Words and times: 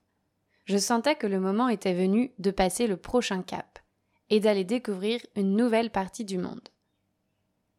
je 0.64 0.78
sentais 0.78 1.14
que 1.14 1.26
le 1.26 1.40
moment 1.40 1.68
était 1.68 1.94
venu 1.94 2.32
de 2.38 2.50
passer 2.50 2.86
le 2.86 2.96
prochain 2.96 3.42
cap 3.42 3.78
et 4.30 4.40
d'aller 4.40 4.64
découvrir 4.64 5.20
une 5.36 5.56
nouvelle 5.56 5.90
partie 5.90 6.24
du 6.24 6.38
monde. 6.38 6.68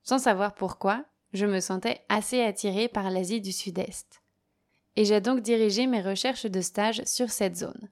Sans 0.03 0.19
savoir 0.19 0.53
pourquoi, 0.53 1.03
je 1.33 1.45
me 1.45 1.59
sentais 1.59 2.02
assez 2.09 2.42
attirée 2.42 2.88
par 2.88 3.09
l'Asie 3.09 3.42
du 3.42 3.52
Sud-Est. 3.52 4.22
Et 4.95 5.03
j'ai 5.03 5.19
donc 5.19 5.42
dirigé 5.42 5.88
mes 5.88 6.02
recherches 6.02 6.45
de 6.45 6.61
stage 6.61 7.03
sur 7.05 7.30
cette 7.30 7.58
zone. 7.58 7.89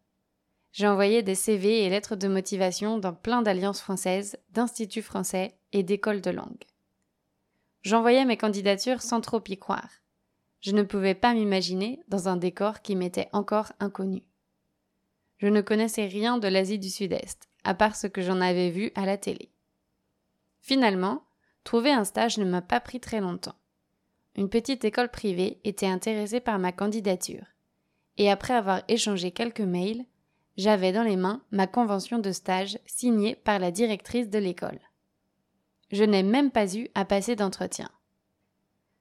J'ai 0.72 0.88
envoyé 0.88 1.22
des 1.22 1.36
CV 1.36 1.84
et 1.84 1.90
lettres 1.90 2.16
de 2.16 2.28
motivation 2.28 2.98
dans 2.98 3.14
plein 3.14 3.42
d'alliances 3.42 3.82
françaises, 3.82 4.38
d'instituts 4.52 5.02
français 5.02 5.56
et 5.72 5.84
d'écoles 5.84 6.22
de 6.22 6.32
langue. 6.32 6.64
J'envoyais 7.82 8.26
mes 8.26 8.38
candidatures 8.38 9.02
sans 9.02 9.22
trop 9.22 9.42
y 9.48 9.58
croire. 9.58 9.90
Je 10.62 10.72
ne 10.72 10.84
pouvais 10.84 11.16
pas 11.16 11.34
m'imaginer 11.34 12.00
dans 12.08 12.30
un 12.30 12.38
décor 12.38 12.82
qui 12.82 12.96
m'était 12.96 13.30
encore 13.34 13.74
inconnu. 13.80 14.24
Je 15.44 15.50
ne 15.50 15.60
connaissais 15.60 16.06
rien 16.06 16.38
de 16.38 16.48
l'Asie 16.48 16.80
du 16.80 16.90
Sud-Est, 16.90 17.50
à 17.66 17.74
part 17.74 17.98
ce 17.98 18.08
que 18.08 18.22
j'en 18.22 18.40
avais 18.40 18.70
vu 18.70 18.94
à 18.96 19.06
la 19.06 19.18
télé. 19.18 19.50
Finalement, 20.62 21.22
trouver 21.66 21.92
un 21.92 22.06
stage 22.06 22.38
ne 22.38 22.46
m'a 22.46 22.62
pas 22.62 22.80
pris 22.80 23.02
très 23.02 23.20
longtemps. 23.20 23.58
Une 24.38 24.48
petite 24.48 24.86
école 24.86 25.12
privée 25.12 25.60
était 25.66 25.86
intéressée 25.86 26.40
par 26.40 26.60
ma 26.60 26.72
candidature, 26.72 27.44
et 28.16 28.32
après 28.32 28.54
avoir 28.54 28.84
échangé 28.88 29.32
quelques 29.32 29.60
mails, 29.60 30.06
j'avais 30.56 30.94
dans 30.94 31.04
les 31.04 31.18
mains 31.18 31.42
ma 31.52 31.68
convention 31.68 32.20
de 32.20 32.32
stage 32.32 32.80
signée 32.86 33.36
par 33.36 33.60
la 33.60 33.72
directrice 33.72 34.30
de 34.30 34.40
l'école. 34.40 34.80
Je 35.92 36.06
n'ai 36.06 36.24
même 36.24 36.52
pas 36.52 36.74
eu 36.74 36.88
à 36.96 37.04
passer 37.04 37.36
d'entretien. 37.36 37.90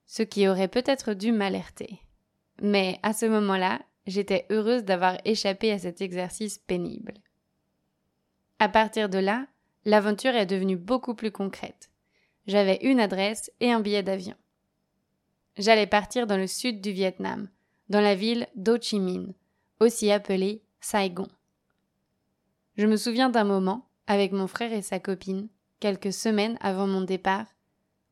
Ce 0.07 0.25
qui 0.25 0.49
aurait 0.49 0.67
peut-être 0.67 1.15
dû 1.15 1.31
m'alerter. 1.31 2.01
Mais 2.61 2.99
à 3.05 3.13
ce 3.13 3.27
moment-là, 3.27 3.81
J'étais 4.07 4.47
heureuse 4.51 4.85
d'avoir 4.85 5.19
échappé 5.25 5.71
à 5.73 5.79
cet 5.79 6.01
exercice 6.01 6.59
pénible. 6.59 7.15
À 8.59 8.69
partir 8.69 9.09
de 9.09 9.19
là, 9.19 9.47
l'aventure 9.85 10.35
est 10.35 10.47
devenue 10.47 10.77
beaucoup 10.77 11.15
plus 11.15 11.31
concrète. 11.31 11.91
J'avais 12.47 12.79
une 12.83 13.01
adresse 13.01 13.51
et 13.61 13.71
un 13.71 13.81
billet 13.81 14.03
d'avion. 14.03 14.35
J'allais 15.57 15.87
partir 15.87 16.27
dans 16.27 16.37
le 16.37 16.47
sud 16.47 16.81
du 16.81 16.93
Vietnam, 16.93 17.49
dans 17.89 18.01
la 18.01 18.15
ville 18.15 18.49
d'Ho 18.57 18.79
Chi 18.81 18.99
Minh, 18.99 19.35
aussi 19.81 20.11
appelée 20.11 20.63
Saigon. 20.81 21.29
Je 22.77 22.87
me 22.87 22.97
souviens 22.97 23.29
d'un 23.29 23.45
moment, 23.45 23.89
avec 24.07 24.33
mon 24.33 24.47
frère 24.47 24.73
et 24.73 24.83
sa 24.83 24.99
copine, 24.99 25.49
quelques 25.79 26.13
semaines 26.13 26.57
avant 26.61 26.87
mon 26.87 27.03
départ, 27.03 27.47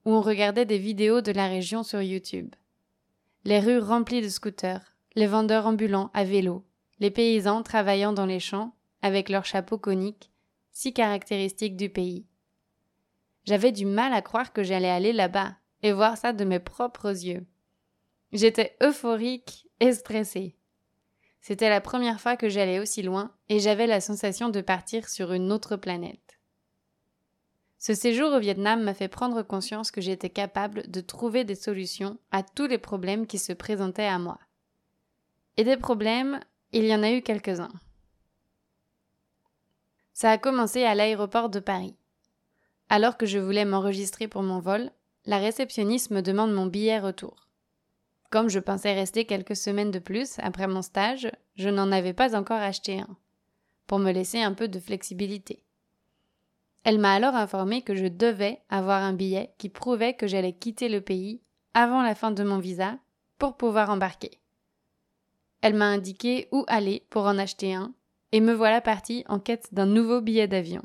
où 0.04 0.12
on 0.12 0.20
regardait 0.20 0.66
des 0.66 0.78
vidéos 0.78 1.20
de 1.20 1.32
la 1.32 1.48
région 1.48 1.82
sur 1.82 2.02
YouTube. 2.02 2.54
Les 3.44 3.58
rues 3.58 3.78
remplies 3.78 4.22
de 4.22 4.28
scooters, 4.28 4.94
les 5.20 5.26
vendeurs 5.26 5.66
ambulants 5.66 6.10
à 6.14 6.24
vélo, 6.24 6.64
les 6.98 7.10
paysans 7.10 7.62
travaillant 7.62 8.14
dans 8.14 8.24
les 8.24 8.40
champs 8.40 8.74
avec 9.02 9.28
leurs 9.28 9.44
chapeaux 9.44 9.76
coniques, 9.76 10.30
si 10.72 10.94
caractéristiques 10.94 11.76
du 11.76 11.90
pays. 11.90 12.24
J'avais 13.44 13.70
du 13.70 13.84
mal 13.84 14.14
à 14.14 14.22
croire 14.22 14.54
que 14.54 14.62
j'allais 14.62 14.88
aller 14.88 15.12
là-bas 15.12 15.56
et 15.82 15.92
voir 15.92 16.16
ça 16.16 16.32
de 16.32 16.44
mes 16.44 16.58
propres 16.58 17.10
yeux. 17.10 17.46
J'étais 18.32 18.78
euphorique 18.82 19.68
et 19.80 19.92
stressée. 19.92 20.56
C'était 21.42 21.68
la 21.68 21.82
première 21.82 22.18
fois 22.18 22.38
que 22.38 22.48
j'allais 22.48 22.78
aussi 22.78 23.02
loin 23.02 23.30
et 23.50 23.60
j'avais 23.60 23.86
la 23.86 24.00
sensation 24.00 24.48
de 24.48 24.62
partir 24.62 25.06
sur 25.06 25.34
une 25.34 25.52
autre 25.52 25.76
planète. 25.76 26.40
Ce 27.78 27.92
séjour 27.92 28.32
au 28.32 28.40
Vietnam 28.40 28.82
m'a 28.82 28.94
fait 28.94 29.08
prendre 29.08 29.42
conscience 29.42 29.90
que 29.90 30.00
j'étais 30.00 30.30
capable 30.30 30.90
de 30.90 31.02
trouver 31.02 31.44
des 31.44 31.56
solutions 31.56 32.16
à 32.30 32.42
tous 32.42 32.66
les 32.66 32.78
problèmes 32.78 33.26
qui 33.26 33.38
se 33.38 33.52
présentaient 33.52 34.06
à 34.06 34.18
moi. 34.18 34.38
Et 35.60 35.64
des 35.64 35.76
problèmes, 35.76 36.40
il 36.72 36.86
y 36.86 36.94
en 36.94 37.02
a 37.02 37.12
eu 37.12 37.20
quelques-uns. 37.20 37.68
Ça 40.14 40.30
a 40.30 40.38
commencé 40.38 40.84
à 40.84 40.94
l'aéroport 40.94 41.50
de 41.50 41.60
Paris. 41.60 41.98
Alors 42.88 43.18
que 43.18 43.26
je 43.26 43.38
voulais 43.38 43.66
m'enregistrer 43.66 44.26
pour 44.26 44.42
mon 44.42 44.60
vol, 44.60 44.90
la 45.26 45.36
réceptionniste 45.36 46.12
me 46.12 46.22
demande 46.22 46.54
mon 46.54 46.64
billet 46.64 46.98
retour. 46.98 47.46
Comme 48.30 48.48
je 48.48 48.58
pensais 48.58 48.94
rester 48.94 49.26
quelques 49.26 49.54
semaines 49.54 49.90
de 49.90 49.98
plus 49.98 50.38
après 50.38 50.66
mon 50.66 50.80
stage, 50.80 51.30
je 51.56 51.68
n'en 51.68 51.92
avais 51.92 52.14
pas 52.14 52.34
encore 52.34 52.62
acheté 52.62 53.00
un, 53.00 53.18
pour 53.86 53.98
me 53.98 54.12
laisser 54.12 54.40
un 54.40 54.54
peu 54.54 54.66
de 54.66 54.80
flexibilité. 54.80 55.62
Elle 56.84 56.98
m'a 56.98 57.12
alors 57.12 57.34
informé 57.34 57.82
que 57.82 57.94
je 57.94 58.06
devais 58.06 58.62
avoir 58.70 59.02
un 59.02 59.12
billet 59.12 59.52
qui 59.58 59.68
prouvait 59.68 60.14
que 60.14 60.26
j'allais 60.26 60.54
quitter 60.54 60.88
le 60.88 61.02
pays 61.02 61.42
avant 61.74 62.00
la 62.00 62.14
fin 62.14 62.30
de 62.30 62.44
mon 62.44 62.60
visa 62.60 62.96
pour 63.36 63.58
pouvoir 63.58 63.90
embarquer. 63.90 64.39
Elle 65.62 65.74
m'a 65.74 65.86
indiqué 65.86 66.48
où 66.52 66.64
aller 66.68 67.04
pour 67.10 67.24
en 67.24 67.38
acheter 67.38 67.74
un, 67.74 67.92
et 68.32 68.40
me 68.40 68.52
voilà 68.52 68.80
partie 68.80 69.24
en 69.28 69.38
quête 69.38 69.72
d'un 69.72 69.86
nouveau 69.86 70.20
billet 70.20 70.48
d'avion. 70.48 70.82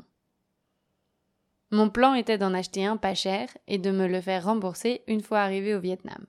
Mon 1.70 1.90
plan 1.90 2.14
était 2.14 2.38
d'en 2.38 2.54
acheter 2.54 2.84
un 2.84 2.96
pas 2.96 3.14
cher 3.14 3.48
et 3.66 3.78
de 3.78 3.90
me 3.90 4.06
le 4.06 4.20
faire 4.20 4.44
rembourser 4.44 5.02
une 5.06 5.22
fois 5.22 5.40
arrivé 5.40 5.74
au 5.74 5.80
Vietnam. 5.80 6.26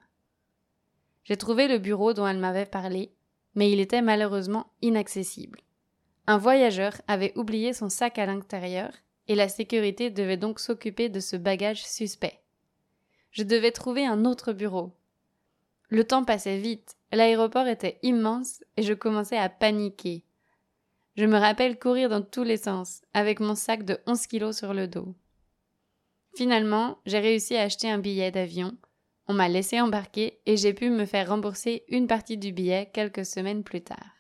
J'ai 1.23 1.37
trouvé 1.37 1.67
le 1.67 1.77
bureau 1.77 2.13
dont 2.13 2.27
elle 2.27 2.39
m'avait 2.39 2.65
parlé, 2.65 3.11
mais 3.53 3.71
il 3.71 3.79
était 3.79 4.01
malheureusement 4.01 4.67
inaccessible. 4.81 5.61
Un 6.25 6.37
voyageur 6.37 6.93
avait 7.07 7.37
oublié 7.37 7.73
son 7.73 7.89
sac 7.89 8.17
à 8.17 8.25
l'intérieur 8.25 8.91
et 9.27 9.35
la 9.35 9.49
sécurité 9.49 10.09
devait 10.09 10.37
donc 10.37 10.59
s'occuper 10.59 11.09
de 11.09 11.19
ce 11.19 11.35
bagage 11.35 11.85
suspect. 11.85 12.41
Je 13.31 13.43
devais 13.43 13.71
trouver 13.71 14.05
un 14.05 14.25
autre 14.25 14.53
bureau. 14.53 14.93
Le 15.89 16.03
temps 16.03 16.23
passait 16.23 16.57
vite 16.57 16.96
L'aéroport 17.11 17.67
était 17.67 17.99
immense 18.03 18.63
et 18.75 18.83
je 18.83 18.93
commençais 18.93 19.37
à 19.37 19.49
paniquer. 19.49 20.25
Je 21.15 21.25
me 21.25 21.37
rappelle 21.37 21.79
courir 21.79 22.09
dans 22.09 22.21
tous 22.21 22.43
les 22.43 22.57
sens, 22.57 23.01
avec 23.13 23.39
mon 23.39 23.55
sac 23.55 23.83
de 23.83 23.97
11 24.05 24.27
kilos 24.27 24.57
sur 24.57 24.73
le 24.73 24.87
dos. 24.87 25.15
Finalement, 26.35 26.99
j'ai 27.05 27.19
réussi 27.19 27.55
à 27.55 27.63
acheter 27.63 27.89
un 27.89 27.97
billet 27.97 28.29
d'avion. 28.29 28.77
On 29.27 29.33
m'a 29.33 29.49
laissé 29.49 29.81
embarquer 29.81 30.39
et 30.45 30.57
j'ai 30.57 30.73
pu 30.73 30.89
me 30.89 31.05
faire 31.05 31.29
rembourser 31.29 31.83
une 31.87 32.07
partie 32.07 32.37
du 32.37 32.51
billet 32.51 32.91
quelques 32.93 33.25
semaines 33.25 33.63
plus 33.63 33.81
tard. 33.81 34.13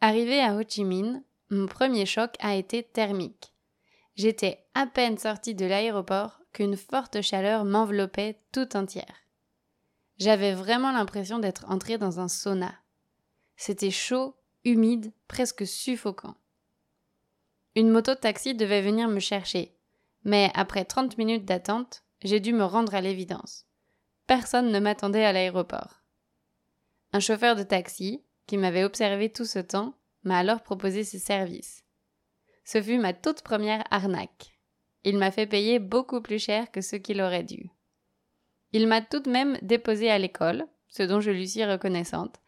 Arrivé 0.00 0.40
à 0.40 0.56
Ho 0.56 0.62
Chi 0.66 0.82
Minh, 0.82 1.22
mon 1.50 1.66
premier 1.66 2.06
choc 2.06 2.34
a 2.40 2.56
été 2.56 2.82
thermique. 2.82 3.54
J'étais 4.16 4.66
à 4.74 4.88
peine 4.88 5.16
sortie 5.16 5.54
de 5.54 5.64
l'aéroport 5.64 6.41
qu'une 6.52 6.76
forte 6.76 7.20
chaleur 7.22 7.64
m'enveloppait 7.64 8.40
tout 8.52 8.76
entière. 8.76 9.16
J'avais 10.18 10.54
vraiment 10.54 10.92
l'impression 10.92 11.38
d'être 11.38 11.68
entrée 11.70 11.98
dans 11.98 12.20
un 12.20 12.28
sauna. 12.28 12.74
C'était 13.56 13.90
chaud, 13.90 14.36
humide, 14.64 15.12
presque 15.28 15.66
suffocant. 15.66 16.36
Une 17.74 17.90
moto-taxi 17.90 18.54
devait 18.54 18.82
venir 18.82 19.08
me 19.08 19.20
chercher, 19.20 19.76
mais 20.24 20.50
après 20.54 20.84
trente 20.84 21.16
minutes 21.18 21.44
d'attente, 21.44 22.04
j'ai 22.22 22.38
dû 22.38 22.52
me 22.52 22.64
rendre 22.64 22.94
à 22.94 23.00
l'évidence. 23.00 23.66
Personne 24.26 24.70
ne 24.70 24.78
m'attendait 24.78 25.24
à 25.24 25.32
l'aéroport. 25.32 26.02
Un 27.12 27.20
chauffeur 27.20 27.56
de 27.56 27.62
taxi, 27.62 28.24
qui 28.46 28.56
m'avait 28.56 28.84
observé 28.84 29.30
tout 29.30 29.44
ce 29.44 29.58
temps, 29.58 29.94
m'a 30.24 30.38
alors 30.38 30.62
proposé 30.62 31.04
ses 31.04 31.18
services. 31.18 31.84
Ce 32.64 32.80
fut 32.80 32.98
ma 32.98 33.12
toute 33.12 33.42
première 33.42 33.84
arnaque. 33.90 34.58
Il 35.04 35.18
m'a 35.18 35.30
fait 35.30 35.46
payer 35.46 35.78
beaucoup 35.78 36.20
plus 36.20 36.38
cher 36.38 36.70
que 36.70 36.80
ce 36.80 36.96
qu'il 36.96 37.20
aurait 37.20 37.42
dû. 37.42 37.70
Il 38.72 38.86
m'a 38.86 39.02
tout 39.02 39.20
de 39.20 39.30
même 39.30 39.58
déposé 39.62 40.10
à 40.10 40.18
l'école, 40.18 40.66
ce 40.88 41.02
dont 41.02 41.20
je 41.20 41.30
lui 41.30 41.48
suis 41.48 41.64
reconnaissante, 41.64 42.40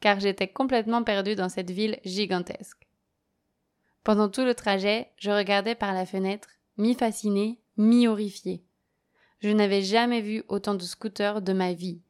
car 0.00 0.20
j'étais 0.20 0.48
complètement 0.48 1.02
perdue 1.02 1.34
dans 1.34 1.48
cette 1.48 1.70
ville 1.70 1.98
gigantesque. 2.04 2.86
Pendant 4.04 4.28
tout 4.28 4.44
le 4.44 4.54
trajet, 4.54 5.10
je 5.16 5.30
regardais 5.30 5.74
par 5.74 5.94
la 5.94 6.06
fenêtre, 6.06 6.48
mi-fascinée, 6.76 7.60
mi-horrifiée. 7.76 8.64
Je 9.40 9.48
n'avais 9.48 9.82
jamais 9.82 10.20
vu 10.20 10.44
autant 10.48 10.74
de 10.74 10.82
scooters 10.82 11.42
de 11.42 11.52
ma 11.52 11.72
vie. 11.72 12.02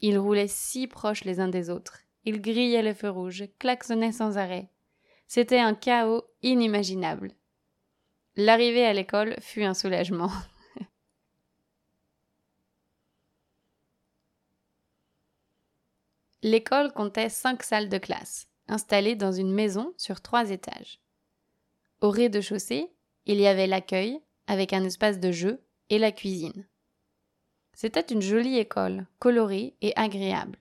Ils 0.00 0.18
roulaient 0.18 0.48
si 0.48 0.86
proches 0.86 1.24
les 1.24 1.40
uns 1.40 1.48
des 1.48 1.70
autres. 1.70 2.00
Ils 2.24 2.40
grillaient 2.40 2.82
le 2.82 2.94
feu 2.94 3.10
rouge, 3.10 3.44
klaxonnaient 3.58 4.12
sans 4.12 4.36
arrêt. 4.36 4.68
C'était 5.26 5.58
un 5.58 5.74
chaos 5.74 6.22
inimaginable. 6.42 7.32
L'arrivée 8.40 8.86
à 8.86 8.92
l'école 8.92 9.34
fut 9.40 9.64
un 9.64 9.74
soulagement. 9.74 10.30
L'école 16.44 16.92
comptait 16.92 17.30
cinq 17.30 17.64
salles 17.64 17.88
de 17.88 17.98
classe, 17.98 18.46
installées 18.68 19.16
dans 19.16 19.32
une 19.32 19.52
maison 19.52 19.92
sur 19.96 20.20
trois 20.20 20.50
étages. 20.50 21.00
Au 22.00 22.10
rez-de-chaussée, 22.10 22.92
il 23.26 23.40
y 23.40 23.48
avait 23.48 23.66
l'accueil, 23.66 24.20
avec 24.46 24.72
un 24.72 24.84
espace 24.84 25.18
de 25.18 25.32
jeu, 25.32 25.60
et 25.90 25.98
la 25.98 26.12
cuisine. 26.12 26.68
C'était 27.72 28.02
une 28.02 28.22
jolie 28.22 28.58
école, 28.58 29.08
colorée 29.18 29.74
et 29.82 29.92
agréable. 29.96 30.60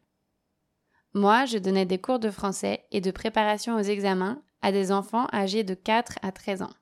Moi, 1.14 1.46
je 1.46 1.60
donnais 1.60 1.86
des 1.86 2.02
cours 2.02 2.18
de 2.18 2.32
français 2.32 2.88
et 2.90 3.02
de 3.02 3.12
préparation 3.12 3.76
aux 3.76 3.84
examens 3.84 4.42
à 4.64 4.72
des 4.72 4.92
enfants 4.92 5.28
âgés 5.32 5.64
de 5.64 5.76
4 5.76 6.18
à 6.24 6.32
13 6.32 6.64
ans. 6.64 6.74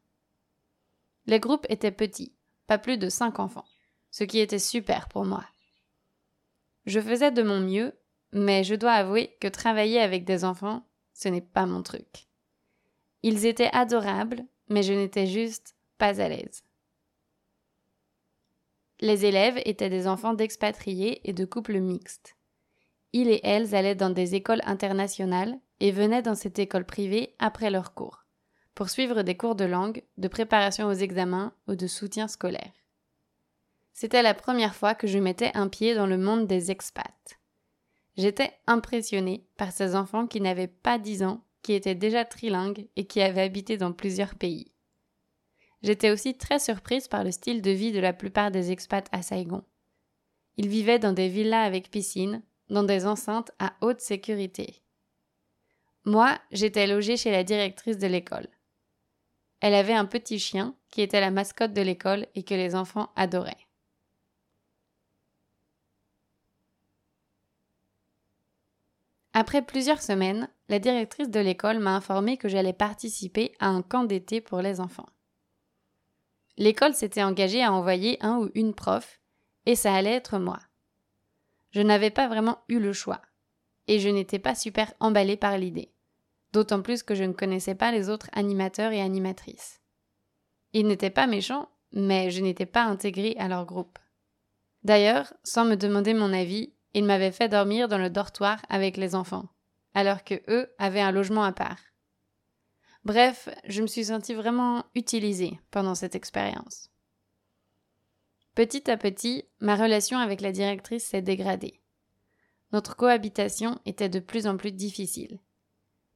Les 1.28 1.40
groupes 1.40 1.66
étaient 1.70 1.92
petits, 1.92 2.36
pas 2.68 2.78
plus 2.78 2.98
de 2.98 3.10
5 3.10 3.40
enfants, 3.40 3.66
ce 4.12 4.24
qui 4.24 4.40
était 4.40 4.60
super 4.60 5.08
pour 5.08 5.26
moi. 5.26 5.46
Je 6.86 7.00
faisais 7.00 7.32
de 7.32 7.42
mon 7.42 7.60
mieux, 7.60 7.98
mais 8.32 8.64
je 8.64 8.76
dois 8.76 8.94
avouer 8.94 9.36
que 9.40 9.48
travailler 9.48 10.00
avec 10.00 10.26
des 10.26 10.44
enfants, 10.44 10.86
ce 11.14 11.30
n'est 11.30 11.42
pas 11.42 11.66
mon 11.66 11.82
truc. 11.82 12.28
Ils 13.24 13.46
étaient 13.46 13.72
adorables, 13.74 14.46
mais 14.70 14.84
je 14.84 14.94
n'étais 14.94 15.26
juste 15.26 15.76
pas 15.98 16.22
à 16.22 16.30
l'aise. 16.30 16.64
Les 19.00 19.26
élèves 19.26 19.60
étaient 19.66 19.90
des 19.90 20.08
enfants 20.08 20.34
d'expatriés 20.34 21.28
et 21.28 21.34
de 21.34 21.46
couples 21.46 21.80
mixtes. 21.80 22.36
Ils 23.14 23.30
et 23.30 23.42
elles 23.44 23.74
allaient 23.76 23.96
dans 23.96 24.10
des 24.10 24.36
écoles 24.36 24.62
internationales 24.66 25.58
et 25.80 25.92
venaient 25.92 26.22
dans 26.22 26.36
cette 26.36 26.60
école 26.60 26.86
privée 26.86 27.36
après 27.40 27.70
leurs 27.70 27.94
cours, 27.94 28.25
pour 28.76 28.90
suivre 28.90 29.24
des 29.24 29.36
cours 29.36 29.56
de 29.56 29.66
langue, 29.66 30.04
de 30.18 30.28
préparation 30.28 30.88
aux 30.88 30.94
examens 30.94 31.54
ou 31.68 31.76
de 31.76 31.88
soutien 31.88 32.28
scolaire. 32.28 32.74
C'était 33.94 34.22
la 34.22 34.34
première 34.34 34.76
fois 34.76 34.94
que 34.94 35.08
je 35.08 35.18
mettais 35.18 35.52
un 35.56 35.70
pied 35.70 35.96
dans 35.96 36.06
le 36.06 36.18
monde 36.18 36.46
des 36.46 36.70
expats. 36.70 37.40
J'étais 38.18 38.52
impressionnée 38.68 39.46
par 39.56 39.72
ces 39.72 39.96
enfants 39.96 40.28
qui 40.28 40.42
n'avaient 40.42 40.68
pas 40.68 41.00
dix 41.00 41.24
ans, 41.24 41.42
qui 41.62 41.74
étaient 41.74 41.96
déjà 41.96 42.26
trilingues 42.26 42.88
et 42.98 43.06
qui 43.06 43.22
avaient 43.22 43.42
habité 43.42 43.78
dans 43.78 43.94
plusieurs 43.94 44.36
pays. 44.36 44.72
J'étais 45.82 46.12
aussi 46.12 46.38
très 46.38 46.60
surprise 46.60 47.08
par 47.08 47.24
le 47.24 47.32
style 47.32 47.62
de 47.62 47.72
vie 47.72 47.94
de 47.94 48.00
la 48.00 48.12
plupart 48.12 48.52
des 48.52 48.72
expats 48.72 49.08
à 49.12 49.22
Saigon. 49.22 49.64
Ils 50.58 50.68
vivaient 50.68 51.00
dans 51.00 51.14
des 51.14 51.30
villas 51.30 51.66
avec 51.66 51.92
piscine, 51.92 52.42
dans 52.70 52.84
des 52.84 53.06
enceintes 53.06 53.52
à 53.60 53.74
haute 53.82 54.02
sécurité. 54.02 54.82
Moi, 56.04 56.38
j'étais 56.52 56.88
logée 56.88 57.18
chez 57.18 57.32
la 57.32 57.44
directrice 57.44 57.98
de 57.98 58.08
l'école. 58.08 58.48
Elle 59.60 59.74
avait 59.74 59.94
un 59.94 60.06
petit 60.06 60.40
chien 60.40 60.76
qui 60.90 61.02
était 61.02 61.22
la 61.22 61.32
mascotte 61.32 61.74
de 61.74 61.82
l'école 61.82 62.28
et 62.36 62.44
que 62.44 62.54
les 62.54 62.76
enfants 62.76 63.12
adoraient. 63.16 63.66
Après 69.38 69.62
plusieurs 69.62 70.02
semaines, 70.02 70.50
la 70.70 70.80
directrice 70.80 71.30
de 71.30 71.42
l'école 71.42 71.80
m'a 71.80 71.94
informé 71.94 72.38
que 72.38 72.48
j'allais 72.48 72.72
participer 72.72 73.54
à 73.60 73.68
un 73.68 73.82
camp 73.82 74.06
d'été 74.06 74.40
pour 74.40 74.62
les 74.62 74.80
enfants. 74.80 75.10
L'école 76.58 76.94
s'était 76.94 77.22
engagée 77.22 77.62
à 77.62 77.74
envoyer 77.74 78.18
un 78.24 78.38
ou 78.38 78.50
une 78.56 78.74
prof, 78.74 79.20
et 79.66 79.76
ça 79.76 79.94
allait 79.94 80.14
être 80.14 80.40
moi. 80.40 80.60
Je 81.72 81.82
n'avais 81.82 82.12
pas 82.12 82.30
vraiment 82.30 82.60
eu 82.70 82.80
le 82.80 82.94
choix, 82.94 83.22
et 83.88 84.00
je 84.00 84.08
n'étais 84.08 84.40
pas 84.40 84.56
super 84.56 84.94
emballée 85.02 85.36
par 85.36 85.58
l'idée, 85.58 85.92
d'autant 86.56 86.82
plus 86.82 87.04
que 87.04 87.16
je 87.16 87.26
ne 87.26 87.34
connaissais 87.34 87.76
pas 87.76 87.92
les 87.92 88.10
autres 88.10 88.30
animateurs 88.32 88.94
et 88.94 89.02
animatrices. 89.02 89.82
Ils 90.72 90.88
n'étaient 90.88 91.10
pas 91.10 91.28
méchants, 91.28 91.68
mais 91.92 92.32
je 92.32 92.42
n'étais 92.42 92.66
pas 92.66 92.84
intégrée 92.84 93.36
à 93.38 93.50
leur 93.50 93.66
groupe. 93.66 94.00
D'ailleurs, 94.84 95.34
sans 95.44 95.66
me 95.66 95.76
demander 95.76 96.14
mon 96.14 96.32
avis, 96.32 96.74
ils 96.94 97.04
m'avaient 97.04 97.34
fait 97.34 97.50
dormir 97.50 97.90
dans 97.90 97.98
le 97.98 98.10
dortoir 98.10 98.62
avec 98.70 98.96
les 98.96 99.16
enfants, 99.16 99.50
alors 99.94 100.24
que 100.24 100.42
eux 100.48 100.74
avaient 100.78 101.02
un 101.02 101.12
logement 101.12 101.44
à 101.44 101.52
part. 101.52 101.80
Bref, 103.04 103.50
je 103.66 103.82
me 103.82 103.88
suis 103.88 104.06
sentie 104.06 104.34
vraiment 104.34 104.86
utilisée 104.96 105.60
pendant 105.72 105.94
cette 105.94 106.16
expérience. 106.16 106.90
Petit 108.56 108.90
à 108.90 108.96
petit, 108.96 109.44
ma 109.60 109.76
relation 109.76 110.20
avec 110.20 110.40
la 110.40 110.54
directrice 110.54 111.04
s'est 111.04 111.22
dégradée. 111.22 111.82
Notre 112.72 112.96
cohabitation 112.96 113.78
était 113.86 114.10
de 114.10 114.20
plus 114.20 114.48
en 114.48 114.56
plus 114.56 114.72
difficile. 114.72 115.42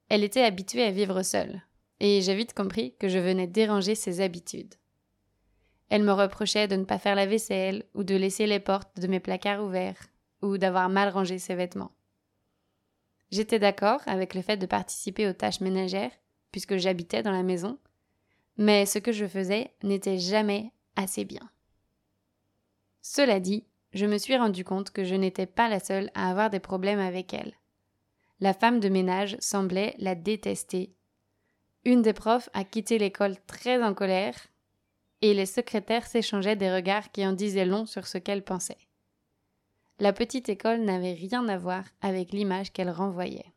Elle 0.09 0.23
était 0.23 0.43
habituée 0.43 0.83
à 0.83 0.91
vivre 0.91 1.21
seule, 1.21 1.61
et 1.99 2.21
j'ai 2.21 2.35
vite 2.35 2.53
compris 2.53 2.95
que 2.99 3.07
je 3.07 3.19
venais 3.19 3.47
déranger 3.47 3.95
ses 3.95 4.21
habitudes. 4.21 4.73
Elle 5.89 6.03
me 6.03 6.11
reprochait 6.11 6.67
de 6.67 6.75
ne 6.75 6.83
pas 6.83 6.99
faire 6.99 7.15
la 7.15 7.25
vaisselle 7.25 7.85
ou 7.93 8.03
de 8.03 8.15
laisser 8.15 8.47
les 8.47 8.59
portes 8.59 8.99
de 8.99 9.07
mes 9.07 9.19
placards 9.19 9.63
ouverts 9.63 10.07
ou 10.41 10.57
d'avoir 10.57 10.89
mal 10.89 11.09
rangé 11.09 11.37
ses 11.39 11.55
vêtements. 11.55 11.91
J'étais 13.31 13.59
d'accord 13.59 14.01
avec 14.05 14.33
le 14.33 14.41
fait 14.41 14.57
de 14.57 14.65
participer 14.65 15.27
aux 15.27 15.33
tâches 15.33 15.61
ménagères 15.61 16.11
puisque 16.51 16.77
j'habitais 16.77 17.21
dans 17.21 17.31
la 17.31 17.43
maison, 17.43 17.77
mais 18.57 18.85
ce 18.85 18.97
que 18.99 19.11
je 19.11 19.27
faisais 19.27 19.73
n'était 19.83 20.17
jamais 20.17 20.71
assez 20.95 21.25
bien. 21.25 21.49
Cela 23.01 23.39
dit, 23.39 23.65
je 23.93 24.05
me 24.05 24.17
suis 24.17 24.37
rendu 24.37 24.63
compte 24.63 24.91
que 24.91 25.03
je 25.03 25.15
n'étais 25.15 25.45
pas 25.45 25.69
la 25.69 25.79
seule 25.79 26.11
à 26.13 26.29
avoir 26.29 26.49
des 26.49 26.59
problèmes 26.59 26.99
avec 26.99 27.33
elle. 27.33 27.53
La 28.41 28.53
femme 28.53 28.79
de 28.79 28.87
ménage 28.87 29.35
semblait 29.39 29.95
la 29.97 30.15
détester. 30.15 30.93
Une 31.83 32.01
des 32.01 32.13
profs 32.13 32.49
a 32.53 32.63
quitté 32.63 32.97
l'école 32.97 33.35
très 33.47 33.83
en 33.83 33.93
colère, 33.93 34.47
et 35.21 35.33
les 35.33 35.45
secrétaires 35.45 36.07
s'échangeaient 36.07 36.55
des 36.55 36.73
regards 36.73 37.11
qui 37.11 37.25
en 37.25 37.33
disaient 37.33 37.65
long 37.65 37.85
sur 37.85 38.07
ce 38.07 38.17
qu'elle 38.17 38.43
pensait. 38.43 38.77
La 39.99 40.13
petite 40.13 40.47
école 40.47 40.81
n'avait 40.81 41.13
rien 41.13 41.47
à 41.49 41.57
voir 41.57 41.83
avec 41.99 42.31
l'image 42.31 42.71
qu'elle 42.71 42.89
renvoyait. 42.89 43.51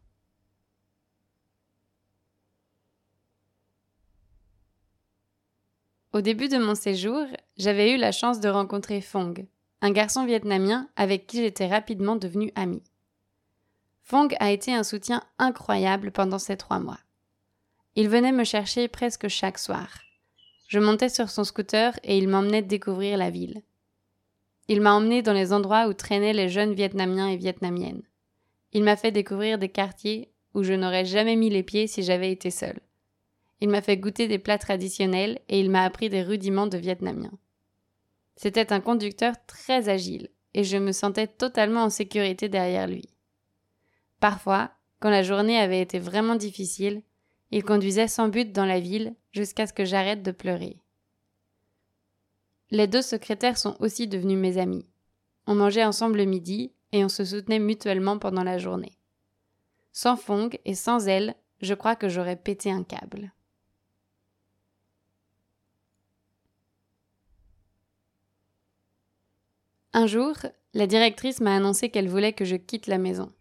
Au 6.12 6.20
début 6.20 6.48
de 6.48 6.58
mon 6.58 6.74
séjour, 6.74 7.24
j'avais 7.56 7.92
eu 7.92 7.96
la 7.96 8.10
chance 8.10 8.40
de 8.40 8.48
rencontrer 8.48 9.00
Fong, 9.00 9.46
un 9.80 9.90
garçon 9.92 10.26
vietnamien 10.26 10.90
avec 10.96 11.28
qui 11.28 11.38
j'étais 11.38 11.68
rapidement 11.68 12.16
devenue 12.16 12.52
amie. 12.56 12.82
Fong 14.12 14.28
a 14.40 14.50
été 14.50 14.74
un 14.74 14.82
soutien 14.82 15.22
incroyable 15.38 16.10
pendant 16.10 16.38
ces 16.38 16.58
trois 16.58 16.80
mois. 16.80 16.98
Il 17.96 18.10
venait 18.10 18.30
me 18.30 18.44
chercher 18.44 18.86
presque 18.86 19.28
chaque 19.28 19.58
soir. 19.58 19.88
Je 20.68 20.78
montais 20.78 21.08
sur 21.08 21.30
son 21.30 21.44
scooter 21.44 21.98
et 22.04 22.18
il 22.18 22.28
m'emmenait 22.28 22.60
découvrir 22.60 23.16
la 23.16 23.30
ville. 23.30 23.62
Il 24.68 24.82
m'a 24.82 24.92
emmené 24.92 25.22
dans 25.22 25.32
les 25.32 25.54
endroits 25.54 25.88
où 25.88 25.94
traînaient 25.94 26.34
les 26.34 26.50
jeunes 26.50 26.74
Vietnamiens 26.74 27.28
et 27.28 27.38
Vietnamiennes. 27.38 28.02
Il 28.74 28.82
m'a 28.82 28.96
fait 28.96 29.12
découvrir 29.12 29.56
des 29.56 29.70
quartiers 29.70 30.30
où 30.52 30.62
je 30.62 30.74
n'aurais 30.74 31.06
jamais 31.06 31.36
mis 31.36 31.48
les 31.48 31.62
pieds 31.62 31.86
si 31.86 32.02
j'avais 32.02 32.30
été 32.30 32.50
seule. 32.50 32.80
Il 33.62 33.70
m'a 33.70 33.80
fait 33.80 33.96
goûter 33.96 34.28
des 34.28 34.38
plats 34.38 34.58
traditionnels 34.58 35.38
et 35.48 35.58
il 35.58 35.70
m'a 35.70 35.84
appris 35.84 36.10
des 36.10 36.22
rudiments 36.22 36.66
de 36.66 36.76
vietnamien. 36.76 37.32
C'était 38.36 38.74
un 38.74 38.80
conducteur 38.80 39.36
très 39.46 39.88
agile 39.88 40.28
et 40.52 40.64
je 40.64 40.76
me 40.76 40.92
sentais 40.92 41.28
totalement 41.28 41.84
en 41.84 41.88
sécurité 41.88 42.50
derrière 42.50 42.86
lui. 42.86 43.11
Parfois, 44.22 44.70
quand 45.00 45.10
la 45.10 45.24
journée 45.24 45.58
avait 45.58 45.80
été 45.80 45.98
vraiment 45.98 46.36
difficile, 46.36 47.02
il 47.50 47.64
conduisait 47.64 48.06
sans 48.06 48.28
but 48.28 48.52
dans 48.52 48.64
la 48.64 48.78
ville 48.78 49.16
jusqu'à 49.32 49.66
ce 49.66 49.72
que 49.72 49.84
j'arrête 49.84 50.22
de 50.22 50.30
pleurer. 50.30 50.78
Les 52.70 52.86
deux 52.86 53.02
secrétaires 53.02 53.58
sont 53.58 53.76
aussi 53.80 54.06
devenus 54.06 54.38
mes 54.38 54.58
amis. 54.58 54.86
On 55.48 55.56
mangeait 55.56 55.82
ensemble 55.82 56.18
le 56.18 56.24
midi 56.24 56.72
et 56.92 57.04
on 57.04 57.08
se 57.08 57.24
soutenait 57.24 57.58
mutuellement 57.58 58.16
pendant 58.16 58.44
la 58.44 58.58
journée. 58.58 58.96
Sans 59.92 60.16
Fong 60.16 60.56
et 60.64 60.76
sans 60.76 61.08
elle, 61.08 61.34
je 61.60 61.74
crois 61.74 61.96
que 61.96 62.08
j'aurais 62.08 62.36
pété 62.36 62.70
un 62.70 62.84
câble. 62.84 63.32
Un 69.92 70.06
jour, 70.06 70.34
la 70.74 70.86
directrice 70.86 71.40
m'a 71.40 71.56
annoncé 71.56 71.88
qu'elle 71.88 72.08
voulait 72.08 72.34
que 72.34 72.44
je 72.44 72.54
quitte 72.54 72.86
la 72.86 72.98
maison. 72.98 73.32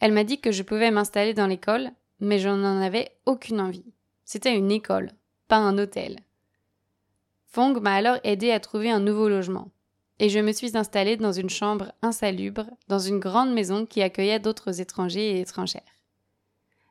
Elle 0.00 0.12
m'a 0.12 0.24
dit 0.24 0.40
que 0.40 0.52
je 0.52 0.62
pouvais 0.62 0.90
m'installer 0.90 1.34
dans 1.34 1.46
l'école, 1.46 1.90
mais 2.20 2.38
je 2.38 2.48
n'en 2.48 2.80
avais 2.80 3.10
aucune 3.26 3.60
envie. 3.60 3.92
C'était 4.24 4.54
une 4.54 4.70
école, 4.70 5.12
pas 5.48 5.56
un 5.56 5.78
hôtel. 5.78 6.18
Fong 7.46 7.80
m'a 7.80 7.94
alors 7.94 8.18
aidé 8.24 8.50
à 8.50 8.60
trouver 8.60 8.90
un 8.90 9.00
nouveau 9.00 9.28
logement. 9.28 9.70
et 10.20 10.28
je 10.28 10.40
me 10.40 10.52
suis 10.52 10.76
installée 10.76 11.16
dans 11.16 11.32
une 11.32 11.50
chambre 11.50 11.92
insalubre, 12.02 12.66
dans 12.88 12.98
une 12.98 13.20
grande 13.20 13.52
maison 13.52 13.86
qui 13.86 14.02
accueillait 14.02 14.40
d'autres 14.40 14.80
étrangers 14.80 15.36
et 15.36 15.40
étrangères. 15.40 15.82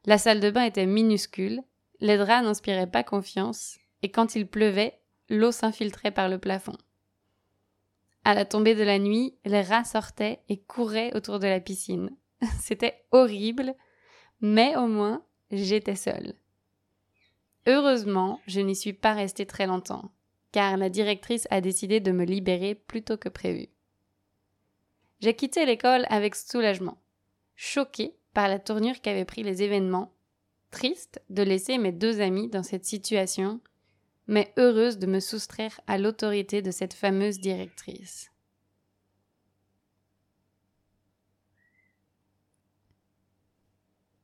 La 0.06 0.18
salle 0.18 0.40
de 0.40 0.50
bain 0.50 0.64
était 0.64 0.86
minuscule, 0.86 1.62
les 2.00 2.18
draps 2.18 2.46
n'inspiraient 2.46 2.90
pas 2.90 3.04
confiance, 3.04 3.78
et 4.02 4.10
quand 4.10 4.36
il 4.36 4.48
pleuvait, 4.48 4.98
l'eau 5.30 5.52
s'infiltrait 5.52 6.12
par 6.12 6.30
le 6.30 6.38
plafond. 6.38 6.78
À 8.24 8.34
la 8.34 8.46
tombée 8.46 8.76
de 8.76 8.84
la 8.84 9.00
nuit, 9.00 9.36
les 9.46 9.62
rats 9.62 9.84
sortaient 9.84 10.40
et 10.48 10.58
couraient 10.58 11.16
autour 11.16 11.40
de 11.40 11.48
la 11.48 11.60
piscine. 11.60 12.12
C'était 12.60 13.06
horrible, 13.12 13.76
mais 14.42 14.76
au 14.76 14.88
moins 14.88 15.24
j'étais 15.52 15.96
seule. 15.96 16.36
Heureusement, 17.66 18.40
je 18.48 18.62
n'y 18.62 18.76
suis 18.76 18.94
pas 18.94 19.14
restée 19.14 19.46
très 19.46 19.68
longtemps, 19.68 20.12
car 20.52 20.78
la 20.78 20.90
directrice 20.90 21.48
a 21.50 21.62
décidé 21.62 22.00
de 22.00 22.12
me 22.12 22.24
libérer 22.24 22.76
plus 22.76 23.04
tôt 23.04 23.18
que 23.18 23.30
prévu. 23.30 23.68
J'ai 25.20 25.36
quitté 25.36 25.66
l'école 25.66 26.06
avec 26.10 26.36
soulagement, 26.36 26.98
choquée 27.56 28.16
par 28.34 28.48
la 28.48 28.60
tournure 28.60 29.02
qu'avaient 29.02 29.26
pris 29.26 29.44
les 29.44 29.64
événements, 29.64 30.14
triste 30.72 31.22
de 31.30 31.44
laisser 31.44 31.78
mes 31.78 31.92
deux 31.92 32.22
amis 32.22 32.50
dans 32.50 32.64
cette 32.64 32.86
situation, 32.86 33.60
mais 34.28 34.54
heureuse 34.58 35.00
de 35.00 35.08
me 35.08 35.20
soustraire 35.20 35.80
à 35.88 35.98
l'autorité 35.98 36.62
de 36.62 36.72
cette 36.72 36.94
fameuse 36.94 37.40
directrice. 37.40 38.32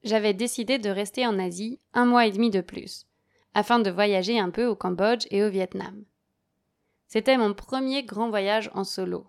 J'avais 0.04 0.34
décidé 0.34 0.80
de 0.80 0.90
rester 0.90 1.26
en 1.26 1.40
Asie 1.40 1.80
un 1.94 2.06
mois 2.06 2.26
et 2.26 2.32
demi 2.32 2.50
de 2.50 2.62
plus, 2.62 3.06
afin 3.54 3.80
de 3.80 3.90
voyager 3.90 4.38
un 4.38 4.50
peu 4.50 4.66
au 4.66 4.76
Cambodge 4.76 5.26
et 5.32 5.44
au 5.44 5.50
Vietnam. 5.50 6.04
C'était 7.08 7.38
mon 7.38 7.54
premier 7.54 8.04
grand 8.04 8.30
voyage 8.30 8.70
en 8.74 8.84
solo, 8.84 9.28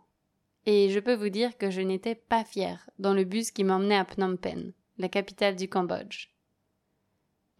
et 0.66 0.90
je 0.90 0.98
peux 0.98 1.14
vous 1.14 1.28
dire 1.28 1.56
que 1.58 1.70
je 1.70 1.80
n'étais 1.80 2.14
pas 2.14 2.44
fière 2.44 2.90
dans 2.98 3.14
le 3.14 3.24
bus 3.24 3.50
qui 3.50 3.62
m'emmenait 3.62 3.98
à 3.98 4.04
Phnom 4.04 4.36
Penh, 4.36 4.72
la 4.98 5.08
capitale 5.08 5.54
du 5.54 5.68
Cambodge. 5.68 6.30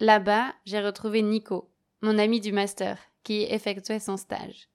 Là-bas, 0.00 0.52
j'ai 0.64 0.80
retrouvé 0.80 1.23
Nico, 1.23 1.71
mon 2.00 2.18
ami 2.18 2.40
du 2.40 2.52
master, 2.52 2.99
qui 3.23 3.42
effectuait 3.42 4.00
son 4.00 4.16
stage. 4.16 4.68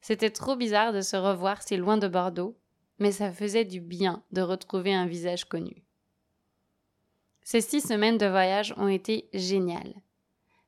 C'était 0.00 0.30
trop 0.30 0.56
bizarre 0.56 0.92
de 0.92 1.00
se 1.00 1.16
revoir 1.16 1.62
si 1.62 1.76
loin 1.76 1.96
de 1.96 2.08
Bordeaux, 2.08 2.58
mais 2.98 3.12
ça 3.12 3.32
faisait 3.32 3.64
du 3.64 3.80
bien 3.80 4.22
de 4.30 4.42
retrouver 4.42 4.92
un 4.92 5.06
visage 5.06 5.44
connu. 5.44 5.84
Ces 7.44 7.60
six 7.60 7.80
semaines 7.80 8.18
de 8.18 8.26
voyage 8.26 8.74
ont 8.76 8.88
été 8.88 9.28
géniales. 9.34 9.94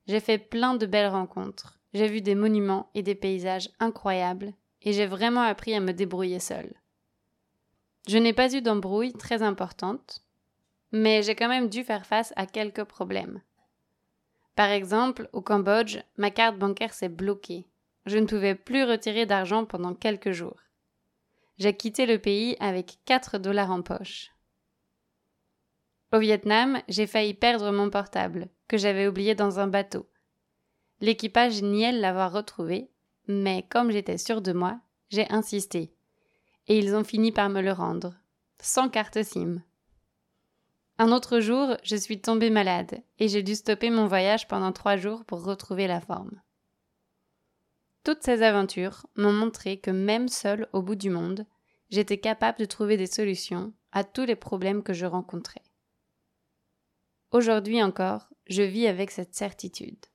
J'ai 0.07 0.19
fait 0.19 0.37
plein 0.37 0.75
de 0.75 0.85
belles 0.85 1.11
rencontres, 1.11 1.79
j'ai 1.93 2.07
vu 2.07 2.21
des 2.21 2.35
monuments 2.35 2.89
et 2.93 3.03
des 3.03 3.15
paysages 3.15 3.69
incroyables, 3.79 4.53
et 4.81 4.93
j'ai 4.93 5.05
vraiment 5.05 5.41
appris 5.41 5.73
à 5.73 5.79
me 5.79 5.93
débrouiller 5.93 6.39
seule. 6.39 6.73
Je 8.07 8.17
n'ai 8.17 8.33
pas 8.33 8.53
eu 8.53 8.61
d'embrouille 8.61 9.13
très 9.13 9.41
importante, 9.41 10.21
mais 10.91 11.23
j'ai 11.23 11.35
quand 11.35 11.47
même 11.47 11.69
dû 11.69 11.83
faire 11.83 12.05
face 12.05 12.33
à 12.35 12.45
quelques 12.45 12.83
problèmes. 12.83 13.41
Par 14.55 14.69
exemple, 14.69 15.27
au 15.33 15.41
Cambodge, 15.41 15.97
ma 16.17 16.31
carte 16.31 16.57
bancaire 16.57 16.93
s'est 16.93 17.09
bloquée. 17.09 17.65
Je 18.05 18.17
ne 18.17 18.27
pouvais 18.27 18.55
plus 18.55 18.83
retirer 18.83 19.25
d'argent 19.25 19.65
pendant 19.65 19.95
quelques 19.95 20.31
jours. 20.31 20.59
J'ai 21.57 21.75
quitté 21.75 22.05
le 22.05 22.19
pays 22.19 22.55
avec 22.59 22.99
4 23.05 23.37
dollars 23.37 23.71
en 23.71 23.81
poche. 23.81 24.34
Au 26.15 26.19
Vietnam, 26.19 26.81
j'ai 26.87 27.07
failli 27.07 27.33
perdre 27.33 27.71
mon 27.71 27.89
portable, 27.89 28.47
que 28.69 28.77
j'avais 28.77 29.05
oublié 29.05 29.35
dans 29.35 29.59
un 29.59 29.67
bateau. 29.67 30.07
L'équipage 31.01 31.61
niait 31.61 31.91
l'avoir 31.91 32.31
retrouvé, 32.31 32.89
mais 33.27 33.65
comme 33.69 33.91
j'étais 33.91 34.17
sûre 34.17 34.41
de 34.41 34.53
moi, 34.53 34.79
j'ai 35.09 35.29
insisté. 35.29 35.93
Et 36.69 36.77
ils 36.77 36.95
ont 36.95 37.03
fini 37.03 37.33
par 37.33 37.49
me 37.49 37.59
le 37.59 37.73
rendre, 37.73 38.15
sans 38.61 38.87
carte 38.87 39.21
SIM. 39.23 39.61
Un 40.99 41.11
autre 41.11 41.41
jour, 41.41 41.75
je 41.83 41.97
suis 41.97 42.21
tombée 42.21 42.49
malade 42.49 43.03
et 43.19 43.27
j'ai 43.27 43.43
dû 43.43 43.53
stopper 43.53 43.89
mon 43.89 44.07
voyage 44.07 44.47
pendant 44.47 44.71
trois 44.71 44.95
jours 44.95 45.25
pour 45.25 45.43
retrouver 45.43 45.85
la 45.85 45.99
forme. 45.99 46.41
Toutes 48.05 48.23
ces 48.23 48.41
aventures 48.41 49.05
m'ont 49.17 49.33
montré 49.33 49.81
que 49.81 49.91
même 49.91 50.29
seule 50.29 50.69
au 50.71 50.81
bout 50.81 50.95
du 50.95 51.09
monde, 51.09 51.45
j'étais 51.89 52.19
capable 52.19 52.59
de 52.59 52.65
trouver 52.65 52.95
des 52.95 53.05
solutions 53.05 53.73
à 53.91 54.05
tous 54.05 54.23
les 54.23 54.37
problèmes 54.37 54.81
que 54.81 54.93
je 54.93 55.05
rencontrais. 55.05 55.64
Aujourd'hui 57.35 57.83
encore, 57.83 58.29
je 58.47 58.61
vis 58.61 58.87
avec 58.87 59.11
cette 59.11 59.35
certitude. 59.35 60.05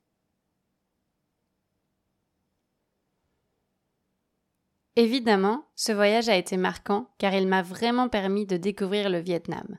Évidemment, 4.95 5.67
ce 5.75 5.91
voyage 5.91 6.29
a 6.29 6.35
été 6.35 6.57
marquant 6.57 7.11
car 7.19 7.35
il 7.35 7.47
m'a 7.47 7.61
vraiment 7.61 8.09
permis 8.09 8.47
de 8.47 8.57
découvrir 8.57 9.11
le 9.11 9.19
Vietnam. 9.19 9.77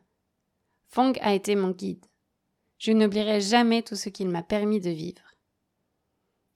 Fong 0.87 1.15
a 1.21 1.35
été 1.35 1.57
mon 1.57 1.73
guide. 1.73 2.07
Je 2.79 2.93
n'oublierai 2.93 3.41
jamais 3.41 3.83
tout 3.83 3.97
ce 3.97 4.09
qu'il 4.09 4.29
m'a 4.29 4.45
permis 4.45 4.81
de 4.81 4.91
vivre. 4.91 5.35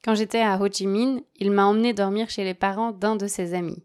Quand 0.05 0.14
j'étais 0.14 0.43
à 0.43 0.57
Ho 0.57 0.69
Chi 0.71 0.87
Minh, 0.87 1.21
il 1.35 1.50
m'a 1.50 1.66
emmené 1.66 1.95
dormir 1.95 2.31
chez 2.31 2.45
les 2.45 2.55
parents 2.55 2.93
d'un 2.93 3.16
de 3.16 3.26
ses 3.26 3.55
amis. 3.55 3.85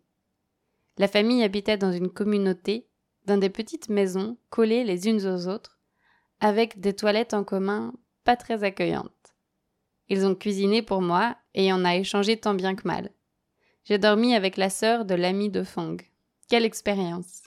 La 0.99 1.07
famille 1.07 1.41
habitait 1.41 1.77
dans 1.77 1.93
une 1.93 2.11
communauté, 2.11 2.87
dans 3.25 3.39
des 3.39 3.49
petites 3.49 3.89
maisons 3.89 4.37
collées 4.51 4.83
les 4.83 5.07
unes 5.07 5.25
aux 5.25 5.47
autres, 5.47 5.80
avec 6.41 6.79
des 6.79 6.93
toilettes 6.93 7.35
en 7.35 7.43
commun 7.43 7.93
pas 8.23 8.35
très 8.35 8.63
accueillantes. 8.63 9.11
Ils 10.09 10.25
ont 10.25 10.35
cuisiné 10.35 10.81
pour 10.81 11.01
moi 11.01 11.37
et 11.53 11.71
on 11.71 11.85
a 11.85 11.95
échangé 11.95 12.35
tant 12.35 12.55
bien 12.55 12.75
que 12.75 12.87
mal. 12.87 13.11
J'ai 13.85 13.99
dormi 13.99 14.35
avec 14.35 14.57
la 14.57 14.69
sœur 14.69 15.05
de 15.05 15.15
l'ami 15.15 15.49
de 15.49 15.63
Fong. 15.63 15.97
Quelle 16.49 16.65
expérience! 16.65 17.43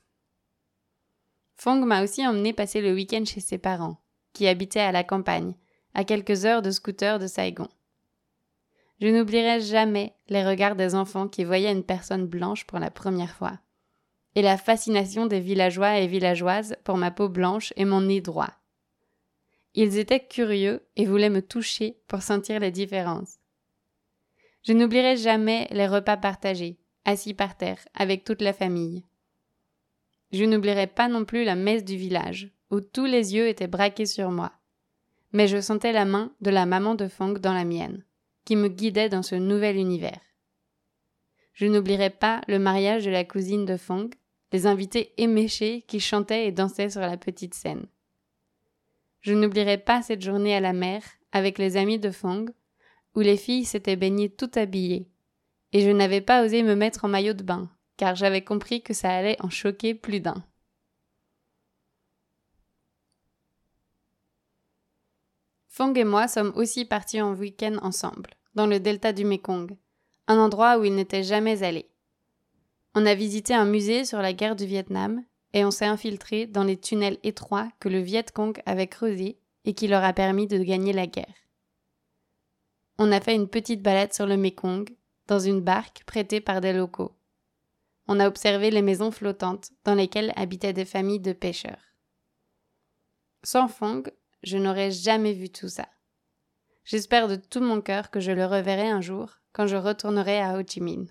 Fong 1.56 1.84
m'a 1.84 2.02
aussi 2.02 2.26
emmené 2.26 2.52
passer 2.52 2.80
le 2.80 2.94
week-end 2.94 3.24
chez 3.24 3.40
ses 3.40 3.58
parents, 3.58 3.98
qui 4.32 4.46
habitaient 4.46 4.80
à 4.80 4.92
la 4.92 5.04
campagne, 5.04 5.54
à 5.94 6.04
quelques 6.04 6.44
heures 6.44 6.62
de 6.62 6.70
scooter 6.70 7.18
de 7.18 7.26
Saigon. 7.26 7.68
Je 9.00 9.08
n'oublierai 9.08 9.60
jamais 9.60 10.14
les 10.28 10.44
regards 10.44 10.76
des 10.76 10.94
enfants 10.94 11.28
qui 11.28 11.44
voyaient 11.44 11.72
une 11.72 11.84
personne 11.84 12.26
blanche 12.26 12.64
pour 12.64 12.78
la 12.78 12.90
première 12.90 13.34
fois, 13.34 13.58
et 14.34 14.42
la 14.42 14.56
fascination 14.56 15.26
des 15.26 15.40
villageois 15.40 15.98
et 15.98 16.06
villageoises 16.06 16.76
pour 16.84 16.96
ma 16.96 17.10
peau 17.10 17.28
blanche 17.28 17.72
et 17.76 17.84
mon 17.84 18.00
nez 18.00 18.20
droit. 18.20 18.50
Ils 19.74 19.98
étaient 19.98 20.24
curieux 20.24 20.82
et 20.96 21.04
voulaient 21.04 21.30
me 21.30 21.42
toucher 21.42 21.98
pour 22.06 22.22
sentir 22.22 22.60
les 22.60 22.70
différences. 22.70 23.38
Je 24.62 24.72
n'oublierai 24.72 25.16
jamais 25.16 25.66
les 25.70 25.88
repas 25.88 26.16
partagés, 26.16 26.78
assis 27.04 27.34
par 27.34 27.56
terre, 27.56 27.80
avec 27.94 28.24
toute 28.24 28.40
la 28.40 28.52
famille. 28.52 29.04
Je 30.32 30.44
n'oublierai 30.44 30.86
pas 30.86 31.08
non 31.08 31.24
plus 31.24 31.44
la 31.44 31.54
messe 31.54 31.84
du 31.84 31.96
village, 31.96 32.50
où 32.70 32.80
tous 32.80 33.04
les 33.04 33.34
yeux 33.34 33.48
étaient 33.48 33.66
braqués 33.66 34.06
sur 34.06 34.30
moi. 34.30 34.52
Mais 35.32 35.48
je 35.48 35.60
sentais 35.60 35.92
la 35.92 36.04
main 36.04 36.32
de 36.40 36.50
la 36.50 36.66
maman 36.66 36.94
de 36.94 37.08
Fong 37.08 37.38
dans 37.38 37.52
la 37.52 37.64
mienne, 37.64 38.04
qui 38.44 38.56
me 38.56 38.68
guidait 38.68 39.08
dans 39.08 39.22
ce 39.22 39.34
nouvel 39.34 39.76
univers. 39.76 40.20
Je 41.52 41.66
n'oublierai 41.66 42.10
pas 42.10 42.40
le 42.48 42.58
mariage 42.58 43.04
de 43.04 43.10
la 43.10 43.24
cousine 43.24 43.64
de 43.64 43.76
Fong, 43.76 44.10
les 44.52 44.66
invités 44.66 45.12
éméchés 45.18 45.82
qui 45.86 46.00
chantaient 46.00 46.46
et 46.46 46.52
dansaient 46.52 46.90
sur 46.90 47.00
la 47.00 47.16
petite 47.16 47.54
scène. 47.54 47.86
Je 49.24 49.32
n'oublierai 49.32 49.78
pas 49.78 50.02
cette 50.02 50.20
journée 50.20 50.54
à 50.54 50.60
la 50.60 50.74
mer 50.74 51.02
avec 51.32 51.56
les 51.56 51.78
amis 51.78 51.98
de 51.98 52.10
Fong, 52.10 52.50
où 53.14 53.20
les 53.20 53.38
filles 53.38 53.64
s'étaient 53.64 53.96
baignées 53.96 54.28
tout 54.28 54.50
habillées, 54.54 55.08
et 55.72 55.80
je 55.80 55.88
n'avais 55.88 56.20
pas 56.20 56.44
osé 56.44 56.62
me 56.62 56.74
mettre 56.74 57.06
en 57.06 57.08
maillot 57.08 57.32
de 57.32 57.42
bain, 57.42 57.70
car 57.96 58.16
j'avais 58.16 58.44
compris 58.44 58.82
que 58.82 58.92
ça 58.92 59.10
allait 59.10 59.40
en 59.40 59.48
choquer 59.48 59.94
plus 59.94 60.20
d'un. 60.20 60.44
Fong 65.68 65.94
et 65.96 66.04
moi 66.04 66.28
sommes 66.28 66.52
aussi 66.54 66.84
partis 66.84 67.22
en 67.22 67.34
week-end 67.34 67.78
ensemble, 67.80 68.28
dans 68.54 68.66
le 68.66 68.78
delta 68.78 69.14
du 69.14 69.24
Mekong, 69.24 69.74
un 70.26 70.36
endroit 70.36 70.76
où 70.76 70.84
il 70.84 70.94
n'était 70.94 71.24
jamais 71.24 71.62
allé. 71.62 71.90
On 72.94 73.06
a 73.06 73.14
visité 73.14 73.54
un 73.54 73.64
musée 73.64 74.04
sur 74.04 74.18
la 74.20 74.34
guerre 74.34 74.54
du 74.54 74.66
Vietnam 74.66 75.24
et 75.54 75.64
on 75.64 75.70
s'est 75.70 75.86
infiltré 75.86 76.46
dans 76.46 76.64
les 76.64 76.76
tunnels 76.76 77.18
étroits 77.22 77.70
que 77.78 77.88
le 77.88 78.00
Viet 78.00 78.26
Cong 78.34 78.60
avait 78.66 78.88
creusés 78.88 79.38
et 79.64 79.72
qui 79.72 79.86
leur 79.86 80.04
a 80.04 80.12
permis 80.12 80.48
de 80.48 80.58
gagner 80.58 80.92
la 80.92 81.06
guerre. 81.06 81.34
On 82.98 83.12
a 83.12 83.20
fait 83.20 83.36
une 83.36 83.48
petite 83.48 83.80
balade 83.80 84.12
sur 84.12 84.26
le 84.26 84.36
Mekong, 84.36 84.94
dans 85.26 85.38
une 85.38 85.60
barque 85.60 86.02
prêtée 86.04 86.40
par 86.40 86.60
des 86.60 86.72
locaux. 86.72 87.16
On 88.08 88.20
a 88.20 88.26
observé 88.26 88.70
les 88.70 88.82
maisons 88.82 89.10
flottantes 89.10 89.70
dans 89.84 89.94
lesquelles 89.94 90.32
habitaient 90.36 90.74
des 90.74 90.84
familles 90.84 91.20
de 91.20 91.32
pêcheurs. 91.32 91.94
Sans 93.44 93.68
Fong, 93.68 94.02
je 94.42 94.58
n'aurais 94.58 94.90
jamais 94.90 95.32
vu 95.32 95.48
tout 95.48 95.68
ça. 95.68 95.88
J'espère 96.84 97.28
de 97.28 97.36
tout 97.36 97.60
mon 97.60 97.80
cœur 97.80 98.10
que 98.10 98.20
je 98.20 98.32
le 98.32 98.44
reverrai 98.44 98.88
un 98.88 99.00
jour 99.00 99.38
quand 99.52 99.66
je 99.66 99.76
retournerai 99.76 100.40
à 100.40 100.58
Ho 100.58 100.62
Chi 100.66 100.80
Minh. 100.80 101.08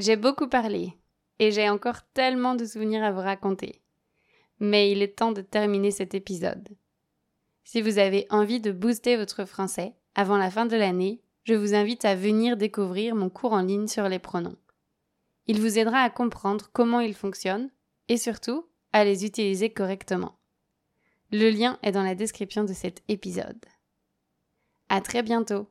J'ai 0.00 0.16
beaucoup 0.16 0.48
parlé, 0.48 0.94
et 1.38 1.50
j'ai 1.52 1.68
encore 1.68 2.00
tellement 2.14 2.54
de 2.54 2.64
souvenirs 2.64 3.04
à 3.04 3.12
vous 3.12 3.20
raconter. 3.20 3.82
Mais 4.58 4.90
il 4.90 5.02
est 5.02 5.18
temps 5.18 5.32
de 5.32 5.42
terminer 5.42 5.90
cet 5.90 6.14
épisode. 6.14 6.70
Si 7.64 7.82
vous 7.82 7.98
avez 7.98 8.26
envie 8.30 8.60
de 8.60 8.72
booster 8.72 9.18
votre 9.18 9.44
français 9.44 9.92
avant 10.14 10.38
la 10.38 10.50
fin 10.50 10.64
de 10.64 10.74
l'année, 10.74 11.20
je 11.44 11.52
vous 11.52 11.74
invite 11.74 12.06
à 12.06 12.14
venir 12.14 12.56
découvrir 12.56 13.14
mon 13.14 13.28
cours 13.28 13.52
en 13.52 13.60
ligne 13.60 13.88
sur 13.88 14.08
les 14.08 14.18
pronoms. 14.18 14.56
Il 15.46 15.60
vous 15.60 15.78
aidera 15.78 15.98
à 15.98 16.08
comprendre 16.08 16.70
comment 16.72 17.00
ils 17.00 17.14
fonctionnent 17.14 17.70
et 18.08 18.16
surtout 18.16 18.66
à 18.94 19.04
les 19.04 19.26
utiliser 19.26 19.68
correctement. 19.68 20.38
Le 21.30 21.50
lien 21.50 21.78
est 21.82 21.92
dans 21.92 22.02
la 22.02 22.14
description 22.14 22.64
de 22.64 22.72
cet 22.72 23.02
épisode. 23.08 23.66
À 24.88 25.02
très 25.02 25.22
bientôt! 25.22 25.68